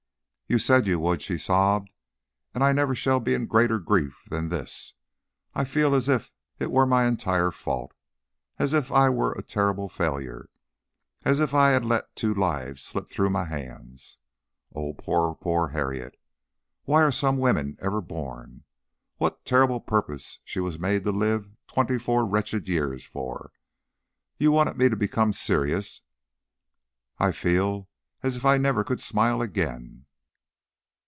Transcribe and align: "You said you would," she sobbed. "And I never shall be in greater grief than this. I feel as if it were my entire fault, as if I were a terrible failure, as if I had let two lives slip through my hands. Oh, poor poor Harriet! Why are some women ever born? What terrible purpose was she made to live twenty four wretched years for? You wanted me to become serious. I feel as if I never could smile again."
"You 0.53 0.59
said 0.59 0.85
you 0.85 0.99
would," 0.99 1.21
she 1.21 1.37
sobbed. 1.37 1.93
"And 2.53 2.61
I 2.61 2.73
never 2.73 2.93
shall 2.93 3.21
be 3.21 3.33
in 3.33 3.45
greater 3.45 3.79
grief 3.79 4.25
than 4.29 4.49
this. 4.49 4.95
I 5.55 5.63
feel 5.63 5.95
as 5.95 6.09
if 6.09 6.33
it 6.59 6.71
were 6.71 6.85
my 6.85 7.05
entire 7.05 7.51
fault, 7.51 7.93
as 8.59 8.73
if 8.73 8.91
I 8.91 9.07
were 9.07 9.31
a 9.31 9.43
terrible 9.43 9.87
failure, 9.87 10.49
as 11.23 11.39
if 11.39 11.53
I 11.53 11.69
had 11.69 11.85
let 11.85 12.17
two 12.17 12.33
lives 12.33 12.81
slip 12.81 13.07
through 13.07 13.29
my 13.29 13.45
hands. 13.45 14.17
Oh, 14.75 14.91
poor 14.93 15.35
poor 15.35 15.69
Harriet! 15.69 16.19
Why 16.83 17.01
are 17.01 17.13
some 17.13 17.37
women 17.37 17.77
ever 17.81 18.01
born? 18.01 18.65
What 19.19 19.45
terrible 19.45 19.79
purpose 19.79 20.39
was 20.53 20.73
she 20.75 20.79
made 20.79 21.05
to 21.05 21.13
live 21.13 21.49
twenty 21.69 21.97
four 21.97 22.25
wretched 22.25 22.67
years 22.67 23.05
for? 23.05 23.53
You 24.37 24.51
wanted 24.51 24.75
me 24.77 24.89
to 24.89 24.97
become 24.97 25.31
serious. 25.31 26.01
I 27.19 27.31
feel 27.31 27.87
as 28.21 28.35
if 28.35 28.43
I 28.43 28.57
never 28.57 28.83
could 28.83 28.99
smile 28.99 29.41
again." 29.41 30.07